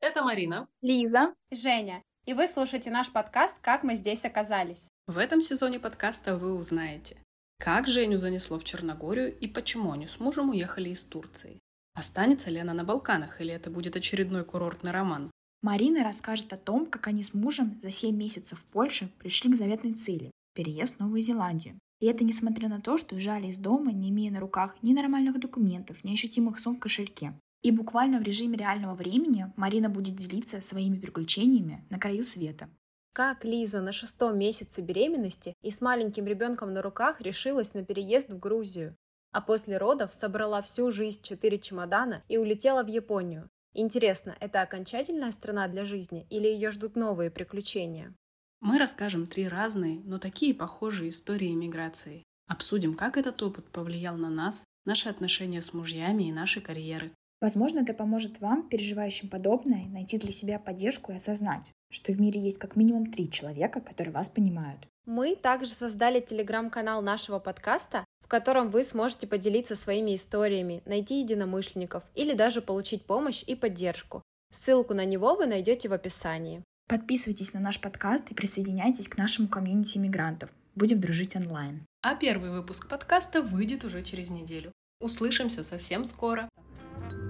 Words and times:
Это 0.00 0.22
Марина. 0.22 0.68
Лиза. 0.82 1.34
Женя. 1.50 2.02
И 2.26 2.34
вы 2.34 2.46
слушаете 2.46 2.90
наш 2.90 3.10
подкаст 3.10 3.56
«Как 3.60 3.82
мы 3.82 3.96
здесь 3.96 4.24
оказались». 4.24 4.88
В 5.06 5.18
этом 5.18 5.40
сезоне 5.40 5.80
подкаста 5.80 6.36
вы 6.36 6.54
узнаете, 6.54 7.16
как 7.58 7.86
Женю 7.86 8.16
занесло 8.16 8.58
в 8.58 8.64
Черногорию 8.64 9.36
и 9.38 9.48
почему 9.48 9.92
они 9.92 10.06
с 10.06 10.20
мужем 10.20 10.50
уехали 10.50 10.90
из 10.90 11.04
Турции. 11.04 11.58
Останется 11.94 12.50
ли 12.50 12.58
она 12.58 12.74
на 12.74 12.84
Балканах 12.84 13.40
или 13.40 13.52
это 13.54 13.70
будет 13.70 13.96
очередной 13.96 14.44
курортный 14.44 14.92
роман? 14.92 15.30
Марина 15.62 16.04
расскажет 16.04 16.52
о 16.52 16.56
том, 16.56 16.86
как 16.86 17.06
они 17.06 17.22
с 17.22 17.34
мужем 17.34 17.78
за 17.80 17.90
7 17.90 18.14
месяцев 18.14 18.58
в 18.58 18.64
Польше 18.64 19.10
пришли 19.18 19.52
к 19.52 19.56
заветной 19.56 19.94
цели– 19.94 20.30
переезд 20.54 20.96
в 20.96 21.00
Новую 21.00 21.22
Зеландию. 21.22 21.78
И 22.00 22.06
это 22.06 22.24
несмотря 22.24 22.68
на 22.68 22.80
то, 22.80 22.98
что 22.98 23.14
уезжали 23.14 23.46
из 23.46 23.58
дома, 23.58 23.92
не 23.92 24.10
имея 24.10 24.32
на 24.32 24.40
руках 24.40 24.74
ни 24.82 24.92
нормальных 24.92 25.38
документов, 25.38 26.02
ни 26.04 26.14
ощутимых 26.14 26.58
сумм 26.58 26.76
в 26.76 26.80
кошельке. 26.80 27.32
И 27.62 27.70
буквально 27.70 28.18
в 28.18 28.22
режиме 28.22 28.56
реального 28.56 28.94
времени 28.94 29.52
Марина 29.56 29.88
будет 29.88 30.16
делиться 30.16 30.60
своими 30.60 30.98
приключениями 30.98 31.86
на 31.90 31.98
краю 31.98 32.24
света. 32.24 32.68
Как 33.12 33.44
Лиза 33.44 33.80
на 33.80 33.92
шестом 33.92 34.38
месяце 34.38 34.80
беременности 34.80 35.54
и 35.62 35.70
с 35.70 35.80
маленьким 35.80 36.26
ребенком 36.26 36.72
на 36.72 36.82
руках 36.82 37.20
решилась 37.20 37.74
на 37.74 37.84
переезд 37.84 38.30
в 38.30 38.38
Грузию, 38.38 38.96
а 39.32 39.40
после 39.40 39.78
родов 39.78 40.12
собрала 40.12 40.62
всю 40.62 40.90
жизнь 40.90 41.22
четыре 41.22 41.58
чемодана 41.58 42.22
и 42.28 42.36
улетела 42.36 42.82
в 42.82 42.88
Японию. 42.88 43.48
Интересно, 43.74 44.36
это 44.40 44.60
окончательная 44.60 45.30
страна 45.30 45.68
для 45.68 45.84
жизни 45.84 46.26
или 46.30 46.46
ее 46.46 46.70
ждут 46.70 46.96
новые 46.96 47.30
приключения? 47.30 48.14
Мы 48.60 48.78
расскажем 48.78 49.26
три 49.26 49.48
разные, 49.48 50.00
но 50.04 50.18
такие 50.18 50.54
похожие 50.54 51.10
истории 51.10 51.52
миграции. 51.52 52.22
Обсудим, 52.46 52.94
как 52.94 53.16
этот 53.16 53.42
опыт 53.42 53.68
повлиял 53.70 54.16
на 54.16 54.30
нас, 54.30 54.64
наши 54.84 55.08
отношения 55.08 55.62
с 55.62 55.72
мужьями 55.72 56.24
и 56.24 56.32
наши 56.32 56.60
карьеры. 56.60 57.12
Возможно, 57.42 57.80
это 57.80 57.92
поможет 57.92 58.40
вам, 58.40 58.68
переживающим 58.68 59.28
подобное, 59.28 59.86
найти 59.86 60.16
для 60.16 60.30
себя 60.32 60.60
поддержку 60.60 61.10
и 61.10 61.16
осознать, 61.16 61.72
что 61.90 62.12
в 62.12 62.20
мире 62.20 62.40
есть 62.40 62.58
как 62.58 62.76
минимум 62.76 63.10
три 63.10 63.28
человека, 63.28 63.80
которые 63.80 64.14
вас 64.14 64.28
понимают. 64.28 64.86
Мы 65.06 65.34
также 65.34 65.74
создали 65.74 66.20
телеграм-канал 66.20 67.02
нашего 67.02 67.40
подкаста, 67.40 68.04
в 68.20 68.28
котором 68.28 68.70
вы 68.70 68.84
сможете 68.84 69.26
поделиться 69.26 69.74
своими 69.74 70.14
историями, 70.14 70.82
найти 70.86 71.20
единомышленников 71.20 72.04
или 72.14 72.32
даже 72.32 72.62
получить 72.62 73.06
помощь 73.06 73.42
и 73.44 73.56
поддержку. 73.56 74.22
Ссылку 74.52 74.94
на 74.94 75.04
него 75.04 75.34
вы 75.34 75.46
найдете 75.46 75.88
в 75.88 75.92
описании. 75.94 76.62
Подписывайтесь 76.88 77.54
на 77.54 77.58
наш 77.58 77.80
подкаст 77.80 78.30
и 78.30 78.34
присоединяйтесь 78.34 79.08
к 79.08 79.18
нашему 79.18 79.48
комьюнити 79.48 79.98
иммигрантов. 79.98 80.50
Будем 80.76 81.00
дружить 81.00 81.34
онлайн. 81.34 81.84
А 82.02 82.14
первый 82.14 82.52
выпуск 82.52 82.88
подкаста 82.88 83.42
выйдет 83.42 83.82
уже 83.82 84.04
через 84.04 84.30
неделю. 84.30 84.70
Услышимся 85.00 85.64
совсем 85.64 86.04
скоро. 86.04 86.48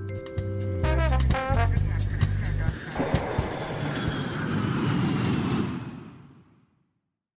Bye. 0.08 0.51